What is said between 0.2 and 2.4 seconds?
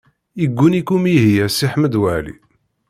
Yegguni-k umihi a Si Ḥmed Waɛli.